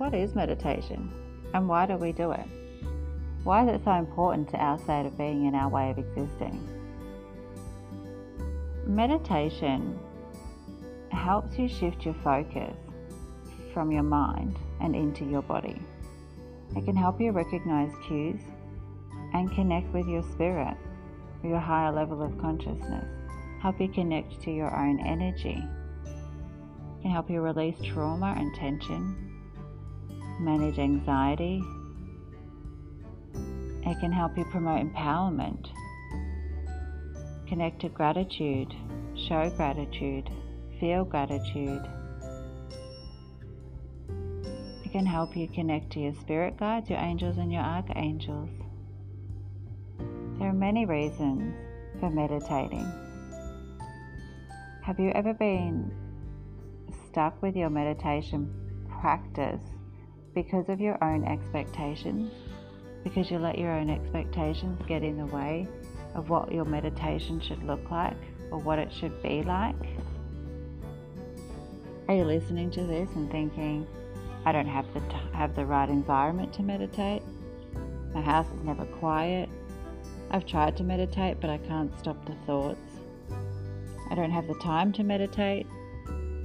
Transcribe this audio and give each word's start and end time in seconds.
what 0.00 0.14
is 0.14 0.34
meditation 0.34 1.12
and 1.52 1.68
why 1.68 1.84
do 1.84 1.94
we 1.94 2.10
do 2.10 2.32
it? 2.32 2.46
Why 3.44 3.64
is 3.64 3.68
it 3.68 3.84
so 3.84 3.92
important 3.92 4.48
to 4.48 4.56
our 4.56 4.78
state 4.78 5.04
of 5.04 5.18
being 5.18 5.46
and 5.46 5.54
our 5.54 5.68
way 5.68 5.90
of 5.90 5.98
existing? 5.98 6.66
Meditation 8.86 9.98
helps 11.10 11.58
you 11.58 11.68
shift 11.68 12.06
your 12.06 12.14
focus 12.24 12.74
from 13.74 13.92
your 13.92 14.02
mind 14.02 14.58
and 14.80 14.96
into 14.96 15.26
your 15.26 15.42
body. 15.42 15.78
It 16.74 16.86
can 16.86 16.96
help 16.96 17.20
you 17.20 17.32
recognize 17.32 17.92
cues 18.08 18.40
and 19.34 19.54
connect 19.54 19.92
with 19.92 20.06
your 20.06 20.22
spirit, 20.32 20.78
your 21.44 21.58
higher 21.58 21.92
level 21.92 22.22
of 22.22 22.40
consciousness. 22.40 23.04
Help 23.60 23.78
you 23.78 23.88
connect 23.88 24.40
to 24.40 24.50
your 24.50 24.74
own 24.74 24.98
energy. 25.06 25.62
It 26.06 27.02
can 27.02 27.10
help 27.10 27.28
you 27.28 27.42
release 27.42 27.76
trauma 27.84 28.34
and 28.38 28.54
tension, 28.54 29.39
manage 30.40 30.78
anxiety. 30.78 31.62
It 33.86 34.00
can 34.00 34.12
help 34.12 34.36
you 34.36 34.44
promote 34.44 34.80
empowerment, 34.84 35.68
connect 37.48 37.80
to 37.82 37.88
gratitude, 37.88 38.74
show 39.14 39.50
gratitude, 39.50 40.30
feel 40.78 41.04
gratitude 41.04 41.86
it 44.90 44.94
can 44.94 45.06
help 45.06 45.36
you 45.36 45.46
connect 45.46 45.92
to 45.92 46.00
your 46.00 46.14
spirit 46.14 46.56
guides, 46.56 46.90
your 46.90 46.98
angels, 46.98 47.38
and 47.38 47.52
your 47.52 47.62
archangels. 47.62 48.50
There 50.36 50.48
are 50.48 50.52
many 50.52 50.84
reasons 50.84 51.54
for 52.00 52.10
meditating. 52.10 52.90
Have 54.82 54.98
you 54.98 55.10
ever 55.10 55.32
been 55.32 55.92
stuck 57.06 57.40
with 57.40 57.54
your 57.54 57.70
meditation 57.70 58.52
practice 59.00 59.62
because 60.34 60.68
of 60.68 60.80
your 60.80 61.02
own 61.02 61.24
expectations? 61.24 62.32
Because 63.04 63.30
you 63.30 63.38
let 63.38 63.58
your 63.58 63.72
own 63.72 63.90
expectations 63.90 64.80
get 64.86 65.02
in 65.02 65.16
the 65.16 65.26
way 65.26 65.66
of 66.14 66.28
what 66.28 66.52
your 66.52 66.64
meditation 66.64 67.40
should 67.40 67.62
look 67.64 67.90
like 67.90 68.16
or 68.50 68.58
what 68.58 68.78
it 68.78 68.92
should 68.92 69.22
be 69.22 69.42
like? 69.42 69.76
Are 72.08 72.14
you 72.14 72.24
listening 72.24 72.70
to 72.72 72.82
this 72.82 73.08
and 73.14 73.30
thinking, 73.30 73.86
I 74.44 74.52
don't 74.52 74.66
have 74.66 74.92
the, 74.94 75.00
t- 75.00 75.16
have 75.32 75.54
the 75.54 75.64
right 75.64 75.88
environment 75.88 76.52
to 76.54 76.62
meditate. 76.62 77.22
My 78.12 78.20
house 78.20 78.46
is 78.48 78.64
never 78.64 78.84
quiet. 78.84 79.48
I've 80.30 80.46
tried 80.46 80.76
to 80.78 80.82
meditate, 80.82 81.40
but 81.40 81.50
I 81.50 81.58
can't 81.58 81.96
stop 81.98 82.24
the 82.26 82.34
thoughts. 82.46 82.80
I 84.10 84.14
don't 84.14 84.30
have 84.32 84.48
the 84.48 84.54
time 84.54 84.92
to 84.94 85.04
meditate. 85.04 85.66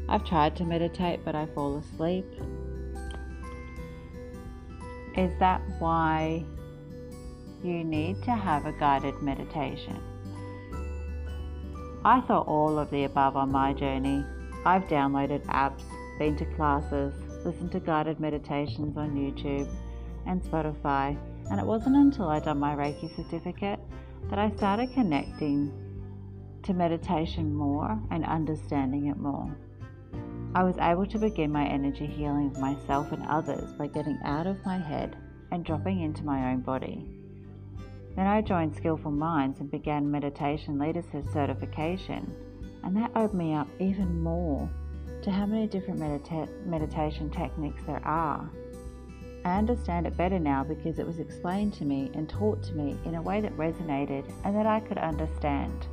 I've 0.08 0.23
tried 0.23 0.55
to 0.58 0.66
meditate, 0.66 1.25
but 1.25 1.36
I 1.36 1.47
fall 1.47 1.77
asleep. 1.77 2.25
Is 5.17 5.31
that 5.39 5.61
why 5.80 6.44
you 7.63 7.85
need 7.85 8.21
to 8.23 8.31
have 8.31 8.66
a 8.66 8.73
guided 8.73 9.21
meditation? 9.21 9.97
I 12.03 12.19
thought 12.19 12.47
all 12.47 12.77
of 12.77 12.91
the 12.91 13.05
above 13.05 13.38
on 13.38 13.49
my 13.49 13.71
journey. 13.71 14.25
I've 14.66 14.83
downloaded 14.89 15.45
apps, 15.45 15.83
been 16.19 16.36
to 16.36 16.45
classes, 16.55 17.13
listened 17.45 17.71
to 17.71 17.80
guided 17.80 18.19
meditations 18.19 18.97
on 18.97 19.16
YouTube 19.16 19.69
and 20.25 20.43
Spotify, 20.43 21.17
and 21.49 21.61
it 21.61 21.66
wasn't 21.66 21.95
until 21.95 22.27
I 22.27 22.39
done 22.39 22.59
my 22.59 22.75
Reiki 22.75 23.16
certificate 23.16 23.80
that 24.30 24.38
I 24.38 24.52
started 24.58 24.91
connecting 24.93 25.71
to 26.63 26.73
meditation 26.73 27.53
more 27.53 27.97
and 28.11 28.25
understanding 28.25 29.08
it 29.08 29.17
more. 29.17 29.55
I 30.56 30.64
was 30.64 30.78
able 30.78 31.06
to 31.08 31.20
begin 31.20 31.52
my 31.52 31.66
energy 31.67 32.06
healing 32.06 32.48
of 32.48 32.61
myself 32.61 33.11
and 33.11 33.25
others 33.28 33.73
by 33.73 33.88
getting 33.88 34.17
out 34.23 34.48
of 34.48 34.66
my 34.66 34.78
head 34.78 35.17
and 35.52 35.66
dropping 35.66 36.00
into 36.00 36.23
my 36.23 36.49
own 36.49 36.61
body. 36.61 37.05
Then 38.16 38.26
I 38.26 38.42
joined 38.42 38.73
Skillful 38.73 39.11
Minds 39.11 39.60
and 39.60 39.70
began 39.70 40.10
Meditation 40.10 40.80
Leadership 40.80 41.26
Certification, 41.33 42.33
and 42.86 42.95
that 42.95 43.11
opened 43.17 43.38
me 43.38 43.54
up 43.54 43.67
even 43.80 44.23
more 44.23 44.70
to 45.23 45.30
how 45.30 45.45
many 45.45 45.67
different 45.67 45.99
medita- 45.99 46.66
meditation 46.66 47.30
techniques 47.30 47.83
there 47.86 48.05
are. 48.08 48.49
I 49.43 49.58
understand 49.58 50.08
it 50.08 50.16
better 50.16 50.39
now 50.39 50.64
because 50.64 50.99
it 50.99 51.05
was 51.05 51.20
explained 51.20 51.73
to 51.73 51.83
me 51.83 52.11
and 52.14 52.30
taught 52.30 52.64
to 52.64 52.73
me 52.76 52.98
in 53.04 53.16
a 53.16 53.22
way 53.22 53.42
that 53.42 53.58
resonated 53.58 54.23
and 54.45 54.55
that 54.55 54.66
I 54.66 54.80
could 54.80 54.99
understand. 54.99 55.86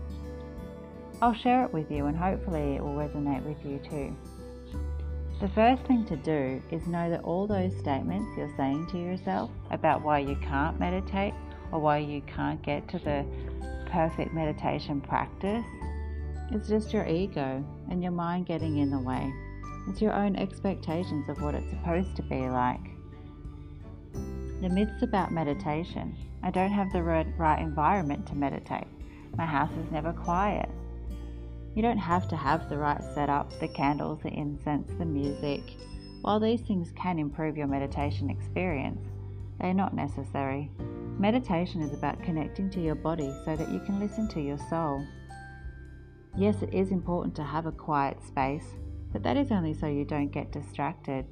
I'll 1.21 1.35
share 1.35 1.65
it 1.65 1.73
with 1.73 1.91
you 1.91 2.07
and 2.07 2.17
hopefully 2.17 2.77
it 2.77 2.81
will 2.81 2.95
resonate 2.95 3.43
with 3.43 3.65
you 3.65 3.81
too. 3.91 4.17
The 5.43 5.49
first 5.49 5.83
thing 5.87 6.05
to 6.05 6.15
do 6.15 6.63
is 6.71 6.87
know 6.87 7.11
that 7.11 7.25
all 7.25 7.49
those 7.49 7.77
statements 7.77 8.31
you're 8.37 8.55
saying 8.57 8.87
to 8.93 8.97
yourself 8.97 9.51
about 9.73 10.01
why 10.01 10.21
you 10.21 10.37
can't 10.37 10.79
meditate 10.79 11.35
or 11.73 11.81
why 11.81 11.99
you 11.99 12.21
can't 12.29 12.63
get 12.63 12.87
to 12.91 13.01
the 13.01 13.27
perfect 13.87 14.33
meditation 14.33 15.01
practice 15.01 15.65
is 16.53 16.69
just 16.69 16.93
your 16.93 17.09
ego 17.09 17.65
and 17.91 18.05
your 18.05 18.13
mind 18.13 18.47
getting 18.47 18.79
in 18.79 18.93
the 18.93 19.01
way. 19.01 19.35
It's 19.89 20.01
your 20.01 20.13
own 20.13 20.37
expectations 20.37 21.29
of 21.29 21.43
what 21.43 21.57
it's 21.57 21.71
supposed 21.71 22.15
to 22.15 22.23
be 22.23 22.49
like. 22.49 22.93
The 24.13 24.69
myths 24.69 25.03
about 25.03 25.33
meditation. 25.33 26.15
I 26.45 26.53
don't 26.53 26.71
have 26.71 26.93
the 26.93 27.03
right 27.03 27.59
environment 27.59 28.29
to 28.29 28.37
meditate. 28.37 28.87
My 29.37 29.47
house 29.47 29.73
is 29.73 29.91
never 29.91 30.13
quiet. 30.13 30.69
You 31.75 31.83
don't 31.83 31.99
have 31.99 32.29
to 32.29 32.37
have 32.37 32.69
the 32.69 32.77
right 32.77 33.03
setup, 33.15 33.59
the 33.59 33.69
candles, 33.69 34.21
the 34.23 34.29
incense, 34.29 34.93
the 34.99 35.07
music. 35.07 35.63
While 36.21 36.39
these 36.39 36.61
things 36.61 36.93
can 36.95 37.19
improve 37.19 37.57
your 37.57 37.67
meditation 37.67 38.29
experience, 38.29 39.09
they're 39.61 39.73
not 39.73 39.95
necessary. 39.95 40.71
Meditation 41.19 41.83
is 41.83 41.95
about 41.95 42.23
connecting 42.23 42.69
to 42.71 42.81
your 42.81 42.95
body 42.95 43.33
so 43.45 43.57
that 43.57 43.71
you 43.71 43.81
can 43.81 44.01
listen 44.01 44.29
to 44.29 44.41
your 44.41 44.59
soul. 44.69 45.07
Yes, 46.37 46.63
it 46.63 46.73
is 46.75 46.91
important 46.91 47.35
to 47.37 47.43
have 47.43 47.67
a 47.67 47.73
quiet 47.73 48.23
space, 48.23 48.67
but 49.13 49.23
that 49.23 49.37
is 49.37 49.51
only 49.51 49.75
so 49.75 49.87
you 49.87 50.05
don't 50.05 50.33
get 50.33 50.53
distracted. 50.53 51.27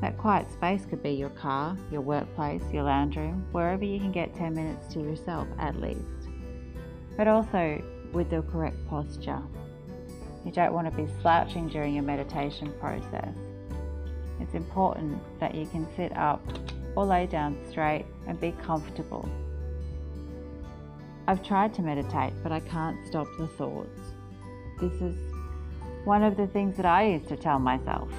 That 0.00 0.18
quiet 0.18 0.50
space 0.50 0.86
could 0.86 1.02
be 1.02 1.10
your 1.10 1.30
car, 1.30 1.76
your 1.90 2.00
workplace, 2.00 2.62
your 2.72 2.84
lounge 2.84 3.16
room, 3.16 3.46
wherever 3.52 3.84
you 3.84 3.98
can 3.98 4.12
get 4.12 4.34
10 4.34 4.54
minutes 4.54 4.92
to 4.94 5.00
yourself 5.00 5.46
at 5.58 5.80
least. 5.80 6.28
But 7.16 7.28
also 7.28 7.82
with 8.14 8.30
the 8.30 8.42
correct 8.42 8.76
posture. 8.88 9.42
You 10.44 10.52
don't 10.52 10.72
want 10.72 10.90
to 10.90 10.96
be 10.96 11.10
slouching 11.20 11.68
during 11.68 11.94
your 11.94 12.04
meditation 12.04 12.72
process. 12.80 13.34
It's 14.40 14.54
important 14.54 15.20
that 15.40 15.54
you 15.54 15.66
can 15.66 15.86
sit 15.96 16.16
up 16.16 16.42
or 16.96 17.04
lay 17.04 17.26
down 17.26 17.58
straight 17.70 18.06
and 18.26 18.40
be 18.40 18.52
comfortable. 18.62 19.28
I've 21.26 21.42
tried 21.42 21.72
to 21.74 21.82
meditate, 21.82 22.34
but 22.42 22.52
I 22.52 22.60
can't 22.60 22.98
stop 23.06 23.26
the 23.38 23.46
thoughts. 23.46 23.98
This 24.80 24.92
is 25.00 25.16
one 26.04 26.22
of 26.22 26.36
the 26.36 26.46
things 26.48 26.76
that 26.76 26.86
I 26.86 27.06
used 27.06 27.28
to 27.28 27.36
tell 27.36 27.58
myself. 27.58 28.10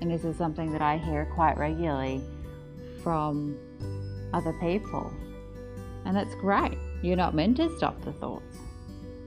And 0.00 0.10
this 0.10 0.24
is 0.24 0.36
something 0.36 0.72
that 0.72 0.82
I 0.82 0.98
hear 0.98 1.30
quite 1.34 1.56
regularly 1.56 2.20
from 3.02 3.56
other 4.32 4.52
people. 4.54 5.12
And 6.04 6.16
that's 6.16 6.34
great. 6.34 6.76
You're 7.02 7.16
not 7.16 7.34
meant 7.34 7.58
to 7.58 7.74
stop 7.76 8.02
the 8.04 8.12
thoughts. 8.12 8.58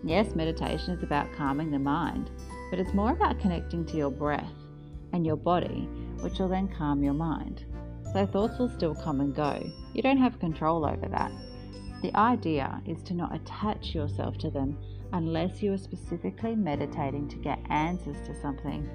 Yes, 0.04 0.36
meditation 0.36 0.94
is 0.94 1.04
about 1.04 1.34
calming 1.34 1.72
the 1.72 1.80
mind, 1.80 2.30
but 2.70 2.80
it's 2.80 2.94
more 2.94 3.12
about 3.12 3.40
connecting 3.40 3.86
to 3.86 3.98
your 3.98 4.12
breath 4.12 4.54
and 5.14 5.26
your 5.26 5.36
body, 5.36 5.88
which 6.22 6.40
will 6.40 6.50
then 6.50 6.68
calm 6.68 7.04
your 7.04 7.14
mind. 7.14 7.66
So 8.14 8.26
thoughts 8.26 8.60
will 8.60 8.70
still 8.70 8.96
come 8.96 9.20
and 9.22 9.36
go. 9.36 9.62
You 9.94 10.02
don't 10.02 10.18
have 10.18 10.40
control 10.40 10.86
over 10.86 11.08
that. 11.10 11.32
The 12.02 12.16
idea 12.16 12.82
is 12.86 13.02
to 13.04 13.14
not 13.14 13.36
attach 13.36 13.96
yourself 13.96 14.38
to 14.40 14.50
them 14.50 14.78
unless 15.14 15.62
you 15.64 15.74
are 15.74 15.78
specifically 15.78 16.56
meditating 16.56 17.28
to 17.30 17.38
get 17.38 17.60
answers 17.70 18.18
to 18.28 18.40
something 18.42 18.88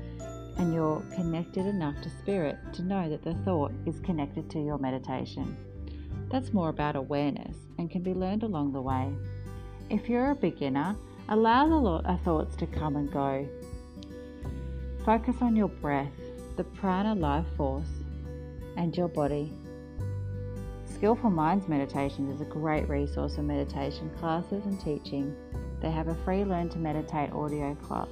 and 0.59 0.73
you're 0.73 1.01
connected 1.15 1.67
enough 1.67 2.01
to 2.03 2.11
spirit 2.11 2.57
to 2.75 2.83
know 2.83 3.09
that 3.09 3.23
the 3.23 3.35
thought 3.45 3.73
is 3.87 4.01
connected 4.01 4.51
to 4.51 4.61
your 4.61 4.79
meditation. 4.79 5.57
That's 6.31 6.53
more 6.53 6.69
about 6.69 6.97
awareness 6.97 7.57
and 7.79 7.91
can 7.91 8.03
be 8.03 8.15
learned 8.15 8.43
along 8.43 8.73
the 8.73 8.81
way. 8.81 9.13
If 9.93 10.09
you're 10.09 10.31
a 10.31 10.35
beginner, 10.35 10.97
allow 11.29 11.69
the 11.69 12.19
thoughts 12.25 12.57
to 12.57 12.67
come 12.67 12.97
and 12.97 13.13
go. 13.13 13.47
Focus 15.05 15.37
on 15.43 15.55
your 15.55 15.69
breath, 15.69 16.15
the 16.57 16.65
prana 16.65 17.15
life 17.15 17.45
force, 17.59 17.91
and 18.79 18.97
your 18.97 19.09
body. 19.09 19.53
Skillful 20.87 21.29
Minds 21.29 21.69
Meditation 21.69 22.31
is 22.31 22.41
a 22.41 22.47
great 22.47 22.89
resource 22.89 23.35
for 23.35 23.43
meditation 23.43 24.11
classes 24.19 24.65
and 24.65 24.81
teaching. 24.81 25.37
They 25.83 25.91
have 25.91 26.09
a 26.09 26.15
free 26.25 26.43
Learn 26.43 26.71
to 26.71 26.79
Meditate 26.79 27.31
audio 27.35 27.75
class. 27.75 28.09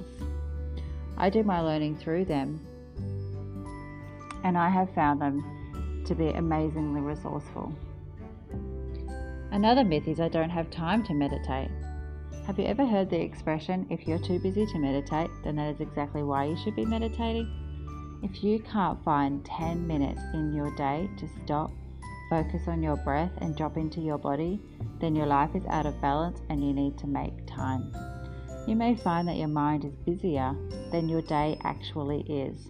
I 1.17 1.31
do 1.31 1.41
my 1.41 1.61
learning 1.61 1.97
through 1.97 2.25
them, 2.25 2.63
and 4.43 4.55
I 4.55 4.69
have 4.69 4.93
found 4.93 5.19
them 5.19 6.03
to 6.05 6.13
be 6.13 6.27
amazingly 6.27 7.01
resourceful. 7.01 7.73
Another 9.51 9.83
myth 9.83 10.07
is 10.07 10.21
I 10.21 10.29
don't 10.29 10.49
have 10.49 10.71
time 10.71 11.03
to 11.03 11.13
meditate. 11.13 11.69
Have 12.47 12.57
you 12.57 12.65
ever 12.65 12.85
heard 12.85 13.09
the 13.09 13.19
expression, 13.19 13.85
if 13.89 14.07
you're 14.07 14.17
too 14.17 14.39
busy 14.39 14.65
to 14.65 14.79
meditate, 14.79 15.29
then 15.43 15.57
that 15.57 15.75
is 15.75 15.81
exactly 15.81 16.23
why 16.23 16.45
you 16.45 16.57
should 16.57 16.75
be 16.75 16.85
meditating? 16.85 17.49
If 18.23 18.43
you 18.43 18.59
can't 18.59 19.03
find 19.03 19.43
10 19.43 19.85
minutes 19.85 20.21
in 20.33 20.53
your 20.53 20.73
day 20.77 21.09
to 21.17 21.27
stop, 21.43 21.69
focus 22.29 22.61
on 22.67 22.81
your 22.81 22.95
breath, 22.97 23.31
and 23.39 23.57
drop 23.57 23.75
into 23.75 23.99
your 23.99 24.17
body, 24.17 24.61
then 25.01 25.17
your 25.17 25.25
life 25.25 25.53
is 25.53 25.65
out 25.67 25.85
of 25.85 25.99
balance 25.99 26.39
and 26.49 26.65
you 26.65 26.71
need 26.71 26.97
to 26.99 27.07
make 27.07 27.45
time. 27.45 27.93
You 28.67 28.77
may 28.77 28.95
find 28.95 29.27
that 29.27 29.35
your 29.35 29.49
mind 29.49 29.83
is 29.83 29.95
busier 30.05 30.55
than 30.91 31.09
your 31.09 31.23
day 31.23 31.57
actually 31.63 32.21
is. 32.21 32.69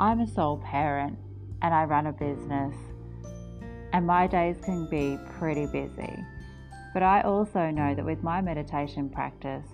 I'm 0.00 0.20
a 0.20 0.26
sole 0.26 0.58
parent 0.58 1.18
and 1.62 1.72
I 1.72 1.84
run 1.84 2.08
a 2.08 2.12
business, 2.12 2.74
and 3.96 4.06
my 4.06 4.26
days 4.26 4.56
can 4.62 4.84
be 4.84 5.18
pretty 5.38 5.64
busy. 5.64 6.22
But 6.92 7.02
I 7.02 7.22
also 7.22 7.70
know 7.70 7.94
that 7.94 8.04
with 8.04 8.22
my 8.22 8.42
meditation 8.42 9.08
practice, 9.08 9.64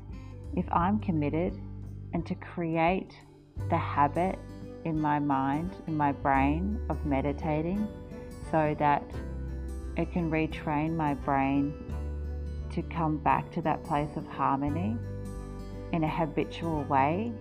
if 0.55 0.65
I'm 0.71 1.01
committed 1.01 1.61
and 2.13 2.25
to 2.27 2.37
create 2.37 3.19
the 3.69 3.77
habit 3.77 4.39
in 4.85 5.01
my 5.01 5.19
mind, 5.19 5.75
in 5.89 5.97
my 5.97 6.13
brain 6.13 6.81
of 6.89 7.05
meditating, 7.05 7.89
so 8.53 8.77
that 8.79 9.03
it 9.97 10.13
can 10.13 10.31
retrain 10.31 10.95
my 10.95 11.15
brain 11.15 11.75
to 12.75 12.83
come 12.83 13.19
back 13.19 13.51
to 13.51 13.63
that 13.63 13.83
place 13.83 14.11
of 14.15 14.25
harmony 14.29 14.97
in 15.93 16.05
a 16.05 16.09
habitual 16.09 16.85
way, 16.85 17.33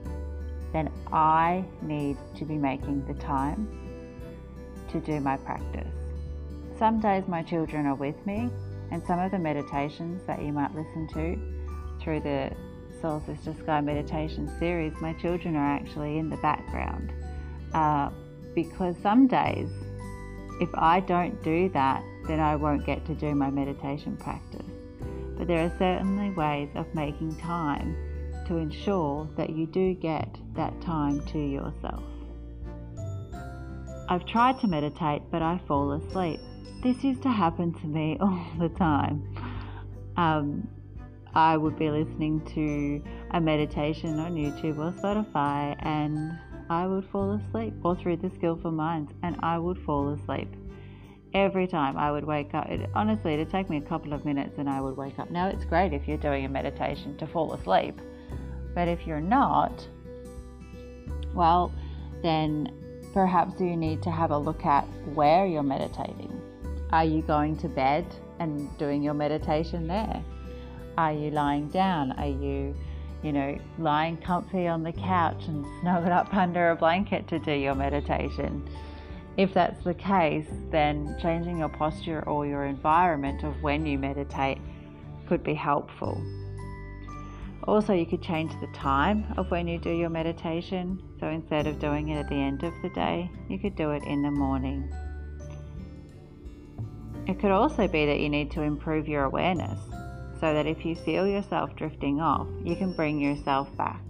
then 0.73 0.91
I 1.13 1.63
need 1.83 2.17
to 2.37 2.43
be 2.43 2.55
making 2.55 3.05
the 3.05 3.13
time 3.21 3.67
to 4.91 4.99
do 4.99 5.19
my 5.19 5.37
practice. 5.37 6.00
Some 6.81 6.99
days 6.99 7.27
my 7.27 7.43
children 7.43 7.85
are 7.85 7.93
with 7.93 8.15
me, 8.25 8.49
and 8.89 9.03
some 9.05 9.19
of 9.19 9.29
the 9.29 9.37
meditations 9.37 10.25
that 10.25 10.41
you 10.41 10.51
might 10.51 10.73
listen 10.73 11.07
to 11.09 12.03
through 12.03 12.21
the 12.21 12.49
Soul 12.99 13.21
Sister 13.27 13.53
Sky 13.61 13.81
meditation 13.81 14.51
series, 14.57 14.91
my 14.99 15.13
children 15.13 15.55
are 15.55 15.75
actually 15.75 16.17
in 16.17 16.27
the 16.27 16.37
background. 16.37 17.13
Uh, 17.75 18.09
because 18.55 18.95
some 19.03 19.27
days, 19.27 19.69
if 20.59 20.69
I 20.73 21.01
don't 21.01 21.43
do 21.43 21.69
that, 21.69 22.03
then 22.27 22.39
I 22.39 22.55
won't 22.55 22.83
get 22.83 23.05
to 23.05 23.13
do 23.13 23.35
my 23.35 23.51
meditation 23.51 24.17
practice. 24.17 24.65
But 25.37 25.45
there 25.45 25.63
are 25.63 25.75
certainly 25.77 26.31
ways 26.31 26.69
of 26.73 26.87
making 26.95 27.35
time 27.35 27.95
to 28.47 28.57
ensure 28.57 29.29
that 29.37 29.51
you 29.51 29.67
do 29.67 29.93
get 29.93 30.35
that 30.55 30.81
time 30.81 31.23
to 31.27 31.37
yourself. 31.37 32.03
I've 34.09 34.25
tried 34.25 34.59
to 34.61 34.67
meditate, 34.67 35.21
but 35.29 35.43
I 35.43 35.61
fall 35.67 35.91
asleep. 35.91 36.39
This 36.81 37.03
used 37.03 37.21
to 37.23 37.29
happen 37.29 37.73
to 37.75 37.85
me 37.85 38.17
all 38.21 38.43
the 38.57 38.69
time. 38.69 39.21
Um, 40.17 40.67
I 41.33 41.55
would 41.55 41.77
be 41.77 41.91
listening 41.91 42.41
to 42.55 43.03
a 43.31 43.39
meditation 43.39 44.17
on 44.17 44.33
YouTube 44.33 44.79
or 44.79 44.91
Spotify, 44.99 45.75
and 45.79 46.39
I 46.69 46.87
would 46.87 47.05
fall 47.05 47.33
asleep, 47.33 47.75
or 47.83 47.95
through 47.95 48.17
the 48.17 48.31
Skillful 48.31 48.71
Minds, 48.71 49.11
and 49.21 49.37
I 49.43 49.59
would 49.59 49.77
fall 49.79 50.09
asleep. 50.09 50.49
Every 51.35 51.67
time 51.67 51.97
I 51.97 52.11
would 52.11 52.25
wake 52.25 52.53
up, 52.55 52.67
it, 52.67 52.89
honestly, 52.95 53.35
it'd 53.35 53.51
take 53.51 53.69
me 53.69 53.77
a 53.77 53.81
couple 53.81 54.11
of 54.11 54.25
minutes 54.25 54.57
and 54.57 54.67
I 54.67 54.81
would 54.81 54.97
wake 54.97 55.17
up. 55.19 55.29
Now, 55.29 55.47
it's 55.47 55.63
great 55.63 55.93
if 55.93 56.07
you're 56.07 56.17
doing 56.17 56.45
a 56.45 56.49
meditation 56.49 57.15
to 57.19 57.27
fall 57.27 57.53
asleep, 57.53 58.01
but 58.73 58.87
if 58.87 59.05
you're 59.05 59.21
not, 59.21 59.87
well, 61.33 61.71
then 62.21 62.73
perhaps 63.13 63.61
you 63.61 63.77
need 63.77 64.01
to 64.01 64.11
have 64.11 64.31
a 64.31 64.37
look 64.37 64.65
at 64.65 64.83
where 65.13 65.45
you're 65.45 65.63
meditating. 65.63 66.40
Are 66.93 67.05
you 67.05 67.21
going 67.21 67.55
to 67.57 67.69
bed 67.69 68.05
and 68.39 68.77
doing 68.77 69.01
your 69.01 69.13
meditation 69.13 69.87
there? 69.87 70.23
Are 70.97 71.13
you 71.13 71.31
lying 71.31 71.69
down? 71.69 72.11
Are 72.13 72.27
you, 72.27 72.75
you 73.23 73.31
know, 73.31 73.57
lying 73.79 74.17
comfy 74.17 74.67
on 74.67 74.83
the 74.83 74.91
couch 74.91 75.45
and 75.47 75.65
snuggled 75.81 76.11
up 76.11 76.33
under 76.33 76.71
a 76.71 76.75
blanket 76.75 77.29
to 77.29 77.39
do 77.39 77.53
your 77.53 77.75
meditation? 77.75 78.69
If 79.37 79.53
that's 79.53 79.81
the 79.85 79.93
case, 79.93 80.47
then 80.69 81.15
changing 81.21 81.59
your 81.59 81.69
posture 81.69 82.27
or 82.27 82.45
your 82.45 82.65
environment 82.65 83.43
of 83.43 83.61
when 83.63 83.85
you 83.85 83.97
meditate 83.97 84.57
could 85.29 85.43
be 85.43 85.53
helpful. 85.53 86.21
Also, 87.63 87.93
you 87.93 88.05
could 88.05 88.21
change 88.21 88.51
the 88.59 88.67
time 88.73 89.23
of 89.37 89.49
when 89.49 89.65
you 89.65 89.77
do 89.77 89.91
your 89.91 90.09
meditation. 90.09 91.01
So 91.21 91.27
instead 91.27 91.67
of 91.67 91.79
doing 91.79 92.09
it 92.09 92.17
at 92.17 92.27
the 92.27 92.35
end 92.35 92.63
of 92.63 92.73
the 92.81 92.89
day, 92.89 93.31
you 93.47 93.59
could 93.59 93.77
do 93.77 93.91
it 93.91 94.03
in 94.03 94.21
the 94.23 94.31
morning. 94.31 94.91
It 97.27 97.39
could 97.39 97.51
also 97.51 97.87
be 97.87 98.05
that 98.05 98.19
you 98.19 98.29
need 98.29 98.51
to 98.51 98.61
improve 98.61 99.07
your 99.07 99.23
awareness 99.23 99.79
so 100.39 100.53
that 100.53 100.65
if 100.65 100.85
you 100.85 100.95
feel 100.95 101.27
yourself 101.27 101.75
drifting 101.75 102.19
off, 102.19 102.47
you 102.63 102.75
can 102.75 102.93
bring 102.93 103.19
yourself 103.19 103.75
back. 103.77 104.01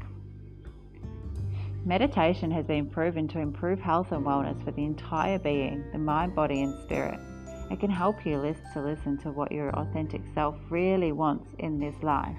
Meditation 1.86 2.52
has 2.52 2.66
been 2.66 2.90
proven 2.90 3.28
to 3.28 3.40
improve 3.40 3.80
health 3.80 4.12
and 4.12 4.26
wellness 4.26 4.64
for 4.64 4.72
the 4.72 4.84
entire 4.84 5.40
being, 5.40 5.84
the 5.92 5.98
mind, 5.98 6.36
body, 6.36 6.62
and 6.62 6.80
spirit. 6.84 7.20
It 7.72 7.80
can 7.80 7.90
help 7.90 8.26
you 8.26 8.34
to 8.74 8.82
listen 8.82 9.18
to 9.20 9.32
what 9.32 9.52
your 9.52 9.72
authentic 9.72 10.22
self 10.34 10.56
really 10.70 11.12
wants 11.12 11.54
in 11.60 11.80
this 11.80 11.96
life 12.04 12.38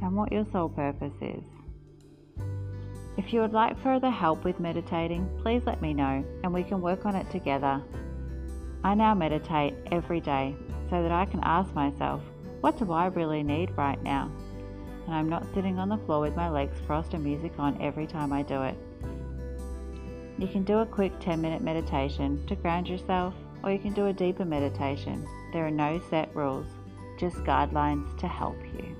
and 0.00 0.14
what 0.14 0.30
your 0.30 0.46
soul 0.52 0.68
purpose 0.68 1.14
is. 1.20 1.44
If 3.16 3.32
you 3.32 3.40
would 3.40 3.52
like 3.52 3.80
further 3.82 4.10
help 4.10 4.44
with 4.44 4.60
meditating, 4.60 5.28
please 5.42 5.62
let 5.66 5.82
me 5.82 5.94
know 5.94 6.24
and 6.42 6.52
we 6.52 6.62
can 6.62 6.80
work 6.80 7.06
on 7.06 7.14
it 7.14 7.28
together. 7.30 7.82
I 8.84 8.94
now 8.94 9.14
meditate 9.14 9.74
every 9.90 10.20
day 10.20 10.54
so 10.90 11.02
that 11.02 11.10
I 11.10 11.24
can 11.24 11.40
ask 11.42 11.74
myself, 11.74 12.20
what 12.60 12.78
do 12.78 12.92
I 12.92 13.06
really 13.06 13.42
need 13.42 13.70
right 13.78 14.00
now? 14.02 14.30
And 15.06 15.14
I'm 15.14 15.30
not 15.30 15.46
sitting 15.54 15.78
on 15.78 15.88
the 15.88 15.96
floor 15.96 16.20
with 16.20 16.36
my 16.36 16.50
legs 16.50 16.76
crossed 16.86 17.14
and 17.14 17.24
music 17.24 17.52
on 17.58 17.80
every 17.80 18.06
time 18.06 18.30
I 18.30 18.42
do 18.42 18.62
it. 18.62 18.76
You 20.38 20.48
can 20.48 20.64
do 20.64 20.80
a 20.80 20.86
quick 20.86 21.18
10 21.18 21.40
minute 21.40 21.62
meditation 21.62 22.46
to 22.46 22.56
ground 22.56 22.86
yourself, 22.86 23.32
or 23.62 23.72
you 23.72 23.78
can 23.78 23.94
do 23.94 24.06
a 24.06 24.12
deeper 24.12 24.44
meditation. 24.44 25.26
There 25.54 25.66
are 25.66 25.70
no 25.70 25.98
set 26.10 26.34
rules, 26.36 26.66
just 27.18 27.36
guidelines 27.36 28.18
to 28.18 28.28
help 28.28 28.58
you. 28.74 28.94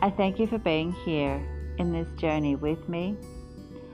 I 0.00 0.10
thank 0.10 0.40
you 0.40 0.48
for 0.48 0.58
being 0.58 0.90
here 1.04 1.40
in 1.78 1.92
this 1.92 2.08
journey 2.16 2.56
with 2.56 2.88
me, 2.88 3.16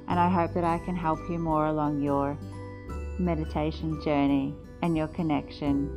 and 0.07 0.19
I 0.19 0.31
hope 0.31 0.55
that 0.55 0.65
I 0.65 0.79
can 0.79 0.97
help 0.97 1.19
you 1.29 1.39
more 1.39 1.67
along 1.67 2.01
your 2.01 2.39
meditation 3.19 4.01
journey 4.03 4.55
and 4.83 4.97
your 4.97 5.09
connection 5.09 5.91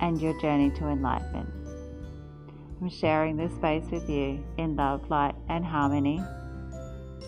and 0.00 0.20
your 0.20 0.38
journey 0.40 0.70
to 0.70 0.88
enlightenment. 0.88 1.48
I'm 2.80 2.88
sharing 2.88 3.36
this 3.36 3.52
space 3.54 3.84
with 3.90 4.08
you 4.08 4.44
in 4.56 4.76
love, 4.76 5.10
light, 5.10 5.34
and 5.48 5.64
harmony. 5.64 6.22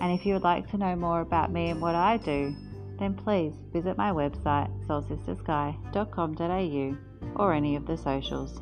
And 0.00 0.12
if 0.12 0.24
you 0.24 0.34
would 0.34 0.44
like 0.44 0.70
to 0.70 0.78
know 0.78 0.94
more 0.94 1.20
about 1.20 1.50
me 1.52 1.70
and 1.70 1.80
what 1.80 1.96
I 1.96 2.18
do, 2.18 2.54
then 2.98 3.14
please 3.14 3.54
visit 3.72 3.96
my 3.96 4.12
website 4.12 4.70
soulsistersky.com.au 4.86 6.96
or 7.36 7.52
any 7.52 7.76
of 7.76 7.86
the 7.86 7.96
socials. 7.96 8.60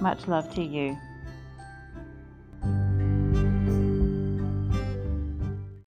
Much 0.00 0.28
love 0.28 0.54
to 0.54 0.62
you. 0.62 0.96